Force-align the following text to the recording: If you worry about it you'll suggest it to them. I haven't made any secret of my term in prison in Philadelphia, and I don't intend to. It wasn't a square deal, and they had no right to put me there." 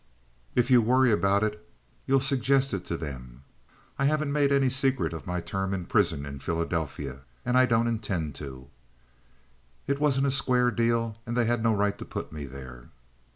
If 0.55 0.71
you 0.71 0.81
worry 0.81 1.11
about 1.11 1.43
it 1.43 1.63
you'll 2.07 2.21
suggest 2.21 2.73
it 2.73 2.83
to 2.85 2.97
them. 2.97 3.43
I 3.99 4.05
haven't 4.05 4.31
made 4.33 4.51
any 4.51 4.67
secret 4.67 5.13
of 5.13 5.27
my 5.27 5.41
term 5.41 5.75
in 5.75 5.85
prison 5.85 6.25
in 6.25 6.39
Philadelphia, 6.39 7.19
and 7.45 7.55
I 7.55 7.67
don't 7.67 7.85
intend 7.85 8.33
to. 8.37 8.67
It 9.85 9.99
wasn't 9.99 10.25
a 10.25 10.31
square 10.31 10.71
deal, 10.71 11.17
and 11.27 11.37
they 11.37 11.45
had 11.45 11.61
no 11.61 11.75
right 11.75 11.99
to 11.99 12.03
put 12.05 12.31
me 12.33 12.47
there." 12.47 12.89